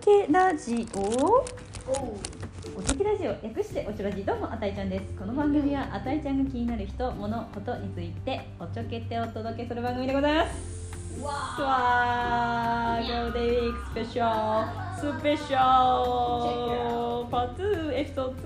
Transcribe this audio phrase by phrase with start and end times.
[0.00, 1.44] けラジオ。
[2.74, 5.04] おとけラジオ略しておちょラジどうもあたいちゃんです。
[5.18, 11.20] この番組はあたいちゃんが気になる人物ことについておちょけてお届けする番組でございます。
[11.22, 13.06] わわー。
[13.06, 14.64] ゴールデンウィークスペシャ
[15.02, 15.58] ルスペシャル
[17.30, 18.39] パー2エピソード2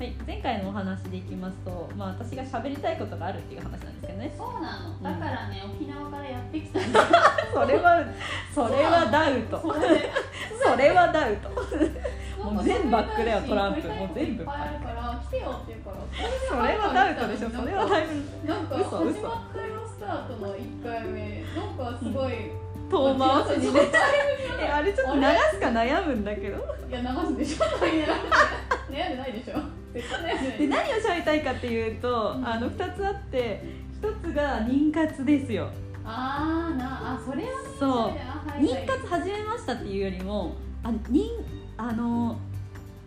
[0.00, 4.32] はい前回のお話でいきますとまあ私が喋りたいことがあるっていう話なんですけどね。
[4.34, 4.96] そうなの。
[5.02, 8.06] だからね、沖縄からやってきたん それは
[8.48, 9.60] それはダウト。
[9.60, 10.10] それで
[10.56, 11.50] それはダウト。
[12.42, 13.88] もう全部バックだよトランプ。
[13.88, 15.80] もう全部いっぱいあるから来てよって言う。
[15.84, 15.96] から
[16.48, 17.50] それはダウトでしょ。
[17.50, 19.12] それはだいぶなんか嘘嘘。
[19.12, 21.44] 始まったよスタートの1回目。
[21.54, 22.32] なんかすごい、
[22.88, 23.80] 遠回しにね。
[24.62, 25.22] えあれちょっと流
[25.52, 26.56] すか悩むんだけど。
[26.88, 29.60] いや流すでしょ悩んでないでしょ？
[29.92, 32.46] で何を喋りたいかっていうと、うん。
[32.46, 33.62] あの2つあって
[34.00, 35.68] 1つが妊活ですよ。
[36.04, 37.90] あーなあそれはねそう。
[37.90, 38.84] あはいはい。
[38.84, 41.22] 妊活始めましたっていうよりもあ妊
[41.76, 42.36] あの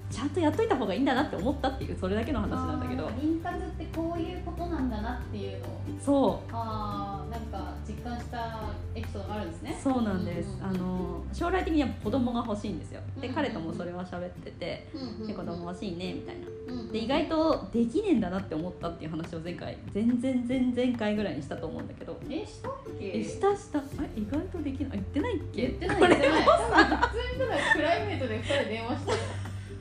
[0.09, 3.08] ちゃんとやっといた方がいいんだなって思ったっていうそれだけの話なんだけど。
[3.08, 5.67] 妊活ってこういうことなんだなっていうの。
[5.67, 6.50] をそう。
[6.52, 7.73] あーなんか
[9.14, 9.80] エピソードがあるんですね。
[9.83, 10.66] そうなんです、うん。
[10.67, 13.02] あの将来的には子供が欲しいんですよ。
[13.20, 13.33] でうん。
[13.33, 16.92] 彼ともそれは喋っててうんで子供欲しいねみたいな。
[16.92, 22.17] で意外とできねえんだなって思ったっていう話を前回前々前々回ぐらいにしたと思うんだけど。
[22.30, 23.05] えしたっけ？
[23.20, 23.80] えしたした。
[23.80, 23.81] あ
[24.16, 24.89] 意外とできない。
[24.92, 25.61] あ言ってないっけ？
[25.61, 26.44] 言ってない言ってない。
[26.45, 29.11] 多分普通にただプライベートで2人で電話して「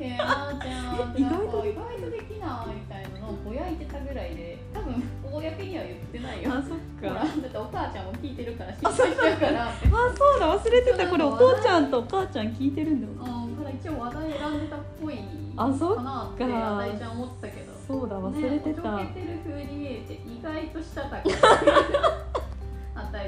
[0.02, 6.50] えー、なーちゃん」意外と意外とできないみたいなのをぼやいてたぐらいで多分公には言ってないよ。
[6.52, 7.18] あそっか。
[7.18, 9.68] だってお母ちゃんも聞いてるから心配しちゃうから。
[9.68, 11.06] あそうだ忘れてた。
[11.08, 15.18] これお父ちゃんとお母ちゃん聞いてるんだようんから一応話題選んでたっぽい
[15.56, 17.72] あそっかなってかあたいちゃん思ってたけど。
[17.86, 21.22] そうだ忘れてた、ね、おちょけてる風に見えて意外としたたか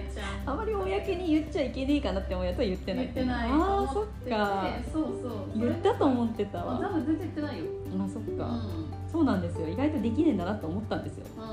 [0.02, 3.04] ちゃんあまり公に言っちゃいけねえかなって思うやつは言ってない。
[3.04, 5.58] 言ってないあーそっかそうそう。
[5.58, 7.64] 言ったと思ってたあわ多分全然言ってないよ。
[8.04, 9.10] あそっか、うん。
[9.10, 9.68] そうなんですよ。
[9.68, 11.26] 意外とできねえんだなと思ったんですよ。
[11.36, 11.50] うんうん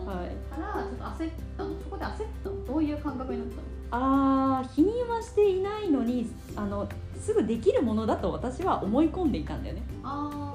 [0.00, 0.06] うん。
[0.06, 0.28] はい。
[0.54, 1.64] からちょっと焦った。
[1.64, 2.64] のそこで焦ったの？
[2.66, 3.62] どういう感覚になったの？
[3.90, 10.54] あー否認はしていないのにあのすぐできるものだと私は思い込んでいたんだよね、ああ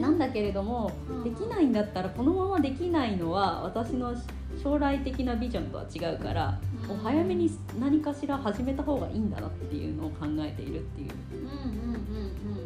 [0.00, 1.24] なんだけれどもうん。
[1.24, 4.14] できないんだったらこのままできないのは私の
[4.62, 6.96] 将来的なビジョンとは違うから、うん。
[6.96, 11.08] お早めに何かしら始めた方がいいんだなっていうのを考えているっていう。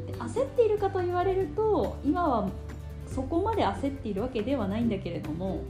[0.06, 2.48] で焦っているかと言われると今は
[3.06, 5.62] そこまで焦っているわけではないんだけれども、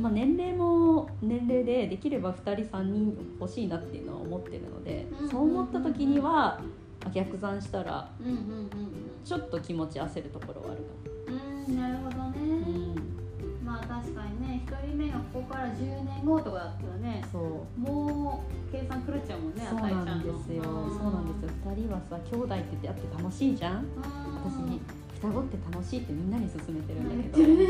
[0.00, 6.60] まあ、年齢も年齢でできれば2人3人欲しいなっていうのは思ってるので、うんそう思った時には
[7.02, 8.08] まあ逆算したら
[9.24, 10.82] ちょっと気持ち焦るところはある
[11.28, 12.42] うんうんなるほどね、かも、う
[12.90, 17.80] ん、まあ確かにね一人目がここから10年後とかだったらねそう。
[17.80, 20.62] もう計算狂っちゃうもんねそうなんですよ。
[20.64, 21.50] そうなんですよ。
[21.66, 23.86] 2人はさ兄弟って出会って楽しいじゃん。
[24.44, 24.80] 私
[25.20, 27.64] 双子って楽しいってみんなに勧めてるんだけど、ね。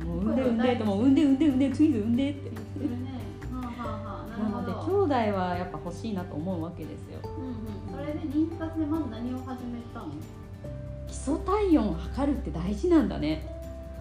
[0.00, 0.06] うん。
[0.06, 2.40] もう産んで産んでともう産んで産んで産んでクイズ産んでって。
[2.44, 3.14] 言ってるね。
[3.50, 7.18] なのでど兄弟はやっぱ欲しいなと思うわけですよ。
[7.24, 7.98] うんうん。
[7.98, 10.12] それで妊活でまず何を始めたの？
[11.06, 13.50] 基礎体温を測るって大事なんだね。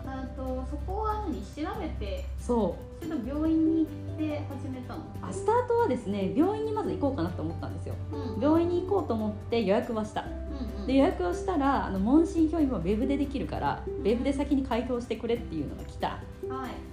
[0.05, 3.05] あとそこは何調べてそう。
[3.05, 5.01] それとも病院に行って始めたの。
[5.21, 7.95] あスタートはですね病院にまず行こうかなと思ったんですよ。
[8.11, 8.41] うん。
[8.41, 10.23] 病院に行こうと思って予約はした。
[10.23, 10.25] う
[10.79, 10.87] んうん。
[10.87, 16.07] で予約をしたらあの問診票今ウェブでできるからウェブで先に回答してくれっていうのが来た。
[16.49, 16.92] はい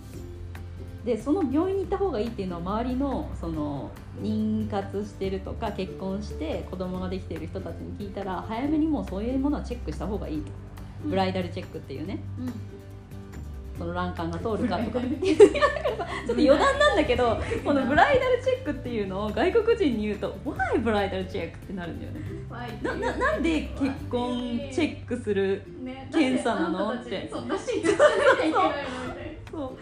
[1.04, 3.90] でその病院に行った方がいいっていうのは周りのその
[4.20, 10.50] 妊活してるとか結婚して子供ができている人たちに聞いたら早めにもうそういうものはチェックした方がいいと。
[11.04, 12.18] ブライダルチェックっていうね。
[12.38, 12.52] うん。
[13.78, 15.00] その卵管が通るかとか。
[15.00, 15.06] ちょっ
[16.26, 22.20] と余談なんだけどこのブライダルチェックっていうのを外国人に言うと「Why ブライダルチェック?」ってなるんだよね。
[22.82, 26.92] なななんで結婚チェックするね検査なの？
[26.92, 27.30] って。
[29.50, 29.78] そう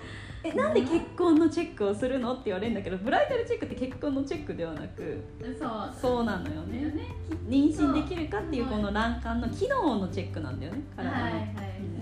[0.49, 6.17] えなんで結婚のチェックをするのって言われるんだけどブライダルチェックって結婚のチェックではなくなそう。
[6.17, 6.81] そうなのよね。
[6.91, 7.07] ね。
[7.49, 11.99] 妊娠できるかっていうこの卵管の機能のチェックなんだよね体の、はいはいうん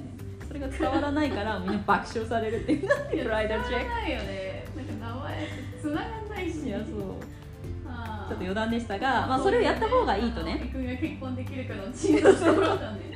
[0.46, 5.49] それが伝わらないからみんな爆笑されるっていうなんでブライダルチェッ伝わらないよねなんか名前
[5.82, 7.37] つながんないしやそう。
[8.26, 10.58] ちょっと余談でしたが、まあ、それをやった方がいいとね。
[11.00, 13.15] 結婚できるかのチームしてもらったんでま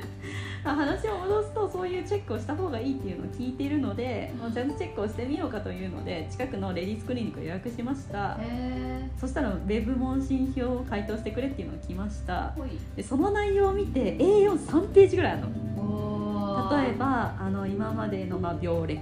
[0.69, 4.39] 話を戻すとそういうチェックをした方がいいっていうのを聞いているので、うん。
[4.41, 8.37] まあちゃんとチェックをしてみようかというので近くのレディースクリニックを予約しました。
[8.39, 12.53] へそしたらウェブ問診票を回答してくれっていうのが来ました。
[12.95, 15.47] でその内容を見て A43 ページぐらいあるの。
[15.77, 18.97] お例えばあの今までのまあ病歴。
[18.97, 19.01] は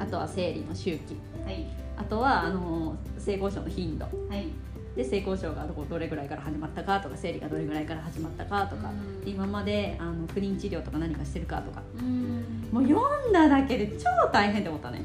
[0.00, 1.16] あとは生理の周期。
[1.44, 1.54] はい。
[1.54, 1.66] はい
[1.96, 4.04] あとはあの性交渉の頻度。
[4.04, 4.48] はい
[4.96, 9.20] で性交渉がどこどれぐらいから始まったかとか生理がどれぐらいから始まったかとか、うん。
[9.20, 11.82] で今まであの不妊治療とか何かしてるかとか。
[11.98, 12.68] うん。
[12.70, 15.04] もう読んだだけで超大変って思ったね。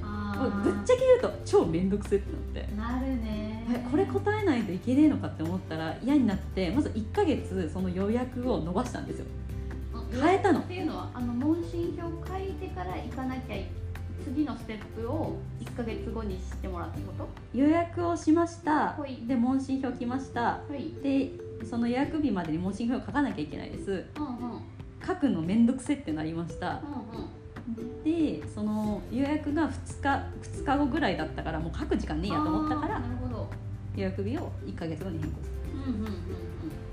[0.63, 2.75] ぶっちゃけ言うと超面倒くせってなって。
[2.75, 3.65] なるね。
[3.71, 9.25] えこれ答えないといけねえのかって思ったら嫌になってまず1ヶ月その予約を伸ばしたんですよ。
[10.12, 10.59] 変えたの。
[10.59, 13.65] っていうのはあの問診票書いてから行かなきゃい
[14.24, 18.89] 次のステップを1か月後にしてもらったこ予約をしました。
[18.94, 19.18] ほい。
[19.27, 20.62] で問診票来ました。
[20.68, 20.92] とはい。
[21.04, 21.31] で
[21.66, 24.06] その予約日までに問診票を書かなきゃいけないです。
[24.18, 24.62] うんうん。
[25.06, 26.81] 書くのめんどくせってなりました。
[27.13, 27.39] うん
[28.04, 30.25] でその予約が2日
[30.62, 33.01] 2日後ぐらいだったからもう書く時間ねえやと思ったから
[33.95, 36.06] 予約日を1ヶ月後に変更すうんうんうん。
[36.06, 36.13] る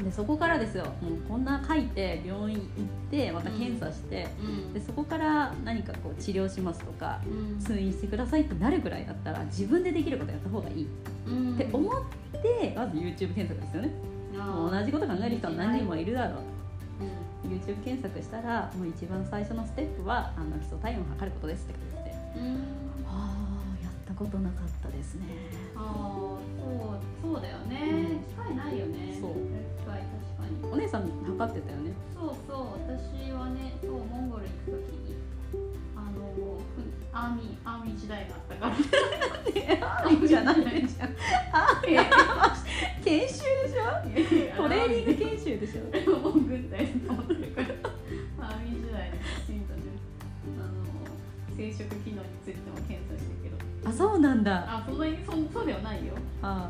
[0.06, 0.84] でそこからですよ。
[0.84, 2.66] もうこんな書いて病院行っ
[3.10, 4.72] てまた検査して、うん。
[4.72, 7.58] でそこから何かこう治療しますとかうん。
[7.58, 10.86] 通院してくださいってなるぐらいだったら自分でできることやった方がいい。
[11.26, 11.54] うん。
[11.54, 12.02] って思っ
[12.40, 13.90] てまず YouTube 検索ですよね。
[14.36, 16.38] もう同じこと考える人は何人もいるだろう。
[16.38, 22.85] う YouTube 検索したらもう一番最初のステップはあの基礎体温を測ることですって書いてて
[24.16, 25.26] ことなかったですね。
[25.76, 26.40] ああそ
[27.30, 28.22] うそうだよね。
[28.28, 29.18] 機会ないよね。
[29.20, 29.34] そう。
[29.34, 30.10] 機会確
[30.40, 30.72] かに。
[30.72, 31.92] お姉さん測ってたよね。
[32.14, 35.16] そうそう私はねそうモンゴル行く時に
[35.94, 36.80] あのふ
[37.12, 38.72] アーミーアーミー時代があったから。
[40.04, 41.08] あいいんじゃないじゃん。
[41.52, 42.06] あいやい
[43.04, 43.78] 研修でしょ？
[43.78, 44.02] や
[44.56, 45.82] トレーニング研修でしょ？
[46.18, 47.40] もう軍隊に思ってる。
[47.52, 47.68] から
[48.48, 49.80] アーミー時代にきちんとね
[50.58, 50.72] あの
[51.56, 53.35] 生殖機能についても検査したけどあ
[53.96, 54.64] そうなんだ。
[54.69, 56.12] あそんなにそそうではないよ。
[56.43, 56.69] あ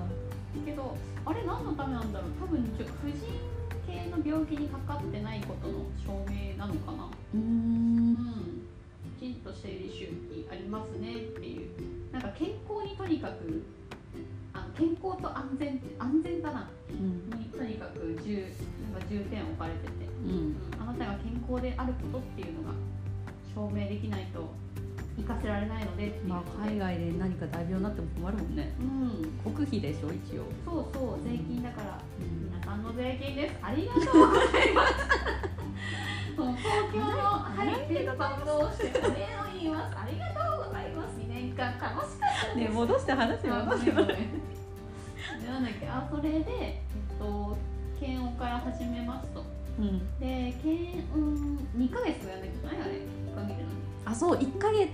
[0.64, 3.18] けどあれ何のためなんだろう多分ちょ婦人
[3.86, 7.08] 系の病気にかかってないことの証明なのかな。
[7.34, 8.16] うんん。
[9.18, 12.12] きちんと生理周期ありますねっていう。
[12.12, 13.62] なんか健康にとにかく
[14.54, 16.70] あの健康と安全安全だな。
[16.90, 17.38] うん。
[17.38, 18.46] にとにかく重
[18.92, 19.90] なんか重点を置かれてて、
[20.24, 22.74] ううんん、あなたが健康であることっていうのが
[23.52, 24.46] 証明できないと
[25.16, 26.20] 生かせられないので。
[26.26, 28.72] まあで、海外で何か大病になっても困るもんね。
[28.80, 31.24] うん、国費でしょ一応、そうそう。
[31.24, 31.98] 税金だから。
[32.20, 32.50] うん。
[32.50, 33.54] 皆さんの税金です。
[33.62, 34.94] ありがとうございます。
[36.36, 39.96] 東京のハリピット感動してお礼を言います。
[39.96, 41.16] ありがとうございます。
[41.16, 44.20] 2年間楽しかったね戻して話あ戻してごめんごめん。
[45.40, 45.88] でなんだっけ。
[45.88, 46.82] あそれでえ
[47.14, 47.56] っと
[47.98, 49.42] 検温から始めますと。
[49.78, 49.98] うん。
[50.20, 53.00] で検温2ヶ月やんなきゃいけないあれ
[53.48, 53.72] 限るの。
[53.72, 54.36] にあそう。
[54.36, 54.90] 1ヶ月、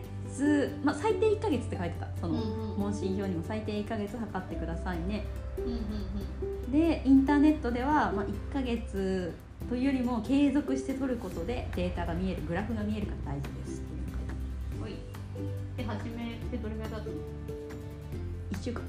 [0.85, 2.09] まあ、最低1ヶ月って書いてた。
[2.21, 2.35] その、
[2.79, 5.25] 問診票にも最低1ヶ月測ってくださいね。
[6.71, 9.35] でインターネットでは、まあ、1ヶ月
[9.69, 13.83] というよりも継続して取ることでデータが見えるグラフが見えるから大事です。
[13.83, 14.95] ってい。
[14.95, 14.97] う
[15.77, 17.13] で始めてどれぐらいだったの？
[17.13, 17.21] ある
[18.53, 18.83] 1週間。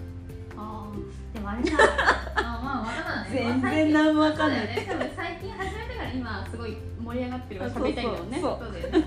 [0.57, 1.33] あー。
[1.33, 1.77] でもあれさ
[2.37, 4.67] あまあまだだね全然何もわかんない。
[4.67, 8.39] ね多分最近始めてから今すごい盛り上がってるから喋りたいんだよね。
[8.41, 8.59] そう。
[8.73, 9.05] だよね。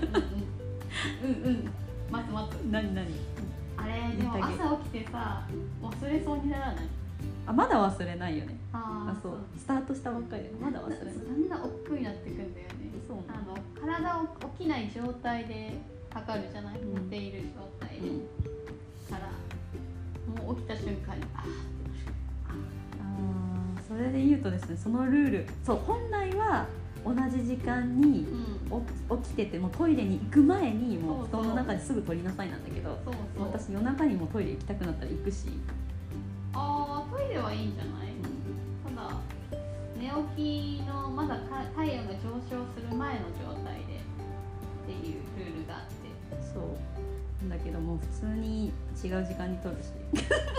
[1.23, 1.71] うんうん
[2.11, 2.53] 待つ待つ。
[2.71, 3.07] 何何？
[3.77, 5.47] あれでも朝起きてさ
[5.81, 6.85] 忘れそうにならない。
[7.45, 8.57] あまだ忘れないよね。
[8.73, 9.37] ああそう。
[9.57, 11.05] スタートしたばっかりでまだ忘れない。
[11.05, 12.73] だんだん億劫になってくんだよね。
[13.07, 13.17] そう。
[13.29, 14.27] あの体を
[14.57, 15.77] 起きない状態で
[16.13, 17.09] 測るじゃない、うん。
[17.09, 18.19] 寝ている状態で、うん。
[19.09, 21.43] からもう起きた瞬間にあ
[22.49, 25.47] あーそれで言うとですねそのルール。
[25.63, 26.67] そう本来は
[27.15, 28.47] 同じ時間にうん。
[28.67, 33.47] 起起きててもトイレに行く前にもう布団の中ですぐ取りなさいなんだけどそうそう。
[33.47, 35.47] 私夜中にもトイレ行きたくなったら行くし、
[36.53, 38.07] ああトイレはいいんじゃない？
[38.95, 39.15] ただ
[39.97, 45.95] 寝起きのまだか体温が上昇する前の状態でっていうルールがあって。
[46.53, 46.63] そう。
[47.49, 49.91] だけどもう普通に違う時間に取るし。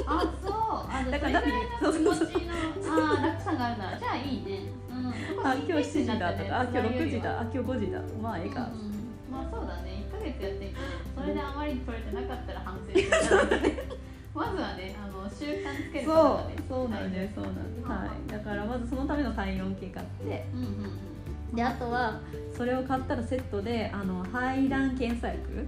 [0.07, 0.53] あそう。
[0.53, 6.33] あだからそれぐらいの気持ちのあー楽さがあるならじゃあいいねうんあ今日7時だ。
[6.33, 7.33] とかあ今日6時だ。
[7.33, 8.01] だあ今日5時だ。
[8.23, 8.99] まあええか、うん
[9.31, 10.07] まあそうだね。
[10.09, 10.79] 1ヶ月やっていく
[11.15, 12.95] それであまりに取れてなかったら反省
[14.35, 16.57] まずはねあの習慣つけることがね。
[16.69, 16.89] そう。
[16.89, 20.47] なんですそうなんです、はい、だからまずそのための体温計買って。
[20.55, 21.18] うんうんうん
[21.55, 22.21] であとは
[22.57, 25.67] それを買ったらセットであの排卵検査薬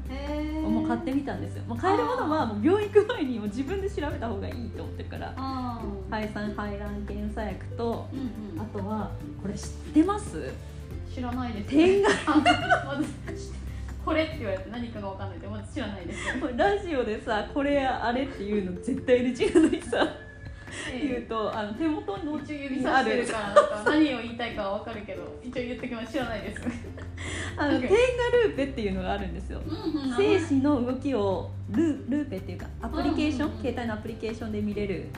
[0.66, 5.34] をもう買ってみたんですよ、もう買えるものはもう病院行く前にもう自分で調べた方がいいと思ってるから。
[6.10, 8.60] 排酸排卵検査薬とうんうん。
[8.60, 9.10] あとは
[9.40, 10.52] これ知ってます？
[11.14, 11.68] 知らないです。
[11.70, 13.08] 点が あまず
[14.04, 16.18] これって言われて何かがわかんないでまず知らないです。
[16.56, 20.06] ラジオでさこれあれっていうの絶対 NG なのにさ
[20.92, 26.12] 言うえとあの手元のえ一応指さしてるから何を言いたいかはわかるけど一応言ってきます。
[26.12, 26.62] 知らないです。
[27.56, 27.96] あの OK 点が
[28.44, 29.60] ルーペっていうのがあるんですよ。
[29.66, 35.08] うんうん精子の動きをルルーペっていうかアプリケーション、うんうんうん携帯のアプリケーションで見れる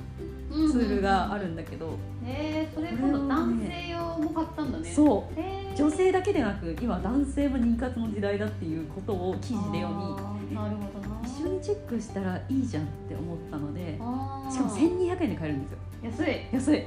[0.51, 4.93] ツールがあるんだけど、へえそれ今度男性用も買ったんだね。
[4.93, 5.41] そう。
[5.41, 5.77] へー。
[5.77, 10.55] 女性だけでなく今男性も妊活の時代だっていうことを記事で読み。
[10.55, 11.02] なるほど
[11.43, 15.79] な一緒にチェックしたらいいじゃんって思ったのでしかも1200円で買えるんですよ。
[16.03, 16.37] 安い。
[16.53, 16.85] 安い。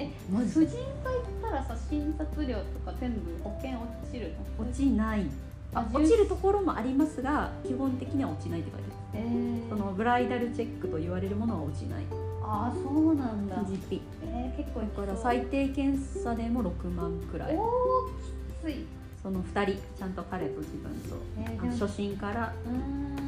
[0.00, 4.64] えマジ婦人科行ったらさ診察料とか全部保険落ちるの？
[4.64, 5.26] 落ちない。
[5.74, 9.24] ああ落ちるところもありますが基本的には落ちないって書いてある。
[9.24, 12.04] えー、そのブライダルチェックと言われるものは落ちない。
[12.42, 13.56] ああそうなんだ。
[13.56, 17.56] TGP えー、結構いだから最低検査でも6万くらい。
[17.56, 18.86] おおきつい
[19.22, 22.52] その2人ちゃんと彼と自分とえー、初診から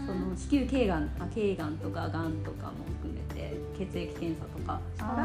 [0.07, 5.23] その子宮頸がんあ頸がんとかがんとかも含めて血液検査とかしたら6あ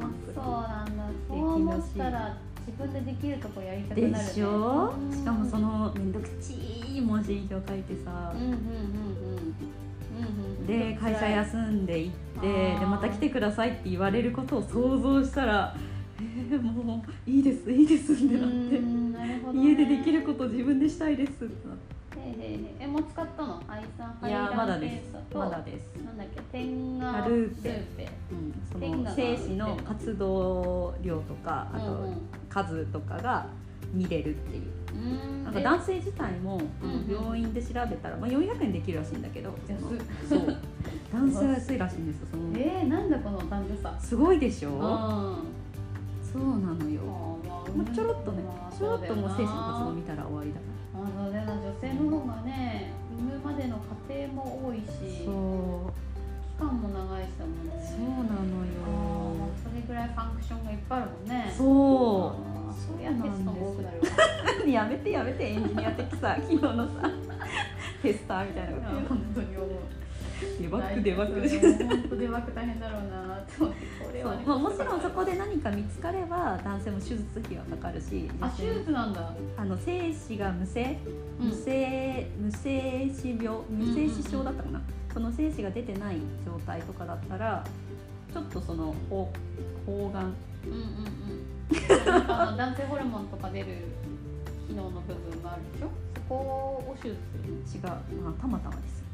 [0.00, 1.08] 万くーそうらなんだ。
[1.08, 2.36] でそう思ったら
[2.66, 4.94] 自分でできるとこやりたくなる、ね、いでしょ？
[4.96, 5.12] うん。
[5.12, 8.32] しかもそのめんどくちい文字表書いてさ。
[8.34, 8.58] うんうんうんうん。
[8.58, 8.62] うんう
[10.62, 12.48] んで会社休んで行って
[12.80, 15.76] でまた来てくださいって言われることを想像したら
[16.50, 18.78] えー、もういいですいいですってなって。
[18.80, 19.42] ね。
[19.54, 22.20] 家でできること自分でしたいですってなって。
[22.20, 23.62] へいへいへいえもう使ったの？
[23.68, 25.24] アイさんいやまだで検査す。
[25.30, 26.40] とまだです、なんだっけ？
[26.52, 27.84] 天下あルーペ。
[27.96, 28.08] ペ。
[28.32, 32.08] うん、その精子の活動量とかあと
[32.48, 33.46] 数とかが
[33.92, 34.62] 見れるっていう。
[34.62, 36.60] うんなんか男性自体も、
[37.08, 39.54] 病院で調べたら、まあ、400円できるらしいんだけど
[40.28, 40.40] そう。
[41.12, 42.42] 男性は安いらしいんですよその。
[42.56, 43.96] えー、なんだこの男女差。
[44.00, 44.70] すごいでしょ？
[44.70, 45.36] うん
[46.36, 47.00] そうなのよ、
[47.74, 48.42] まあ、ちょろっとね
[48.76, 55.92] ちょろっともう精子の活動見たら終わりだかあそうだよな女性の方がね産むまでの過程も多いらしそう。
[56.56, 57.72] 期間も長いしだもんね。
[57.84, 61.52] そうなのあよーそれぐらいファンクションがいっぱいあるもんね。
[61.56, 64.04] そあーそりゃテストも多くなるわ。
[64.64, 66.92] う やめてやめてエンジニア的さ昨日のさ
[68.02, 69.08] テスターみたいなこと言うの。
[69.08, 69.68] 本当に思う
[70.60, 72.16] デバッグデバッグ。
[72.18, 73.86] デバッグ大変だろうなと思って。
[74.04, 74.36] これは。
[74.36, 79.32] ねまあ、もちろんそこで何か見つかれば男性も手術費はかかるしあ手術なんだ。
[79.56, 80.98] あの精子が無精
[81.40, 81.48] うん。
[81.48, 83.58] 無精無精子病？
[83.70, 87.64] 無精子症だったかな、その精子が出てない状態とかだったら
[88.32, 89.32] ちょっとその方
[89.86, 90.34] 方眼
[90.66, 90.82] うんうんう
[92.28, 92.30] ん。
[92.30, 93.66] あの男性ホルモンとか出る
[94.68, 95.88] 機能の部分があるでしょ？
[96.14, 97.20] そこを手術
[97.64, 99.04] する違う、まあ、たまたまです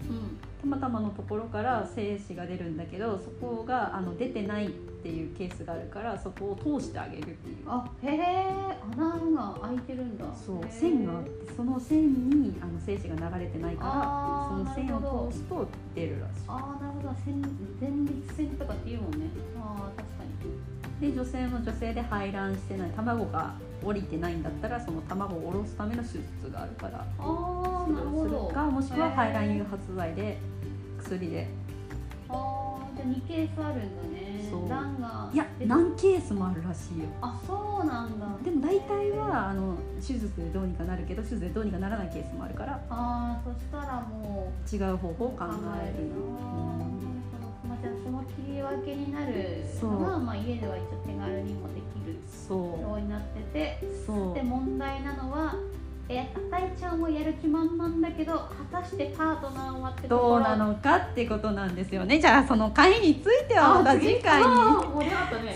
[0.82, 7.56] うんたまたまのところから精子が出るんだけどそこがあの出てないっていうケースがあるからそこを通してあげるっていう。
[7.66, 8.46] あへえ
[8.92, 10.24] 穴が開いてるんだ。
[10.34, 17.14] そう線があってその線にあの精子が流れてないからその線を通すと出るらしああなるほど。
[17.24, 17.40] 線
[17.80, 19.30] 前立腺とかって言うもんね。
[19.60, 20.24] ああ確か
[21.00, 21.08] に。
[21.08, 26.22] いで女性も女性で排卵してない卵が降りてないんだったらその卵を下ろすための手術
[26.52, 28.48] があるからああなるほど。
[28.48, 30.38] るかもしくは排卵誘へ発剤で
[31.02, 31.48] 薬で。
[32.28, 34.48] ーああじゃあ2ケースあるんだね。
[34.50, 34.68] そう。
[34.68, 37.04] 卵がいや何ケースもあるらしいよ。
[37.20, 38.26] あそうなんだ。
[38.44, 42.80] でも大体はあの手術でどうにかなるけど手術でどうにかならないケースもあるから。
[42.90, 44.74] ああそしたらもう。
[44.74, 45.44] 違う方法を考
[45.82, 47.02] えるな。
[47.68, 54.34] まあ、じゃあその切り分けになるのは、まあ、家では一応手軽にもできるそようになっててうそう。
[54.34, 55.54] で問題なのは
[56.14, 62.18] えあたいちゃんもやる気満々だけど果たしてパートナーはってどうなのかってことなんですよね。
[62.20, 64.46] じゃあその回についてはまた次回に。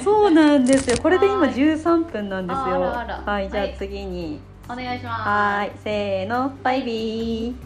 [0.02, 0.96] そうなんですよ。
[1.02, 2.80] これで今はい13分なんですよ。
[2.80, 3.74] はいじゃあはい。
[3.76, 4.40] 次に。
[4.68, 5.22] お願いします。
[5.28, 6.52] はいせーの。
[6.62, 7.65] バイビー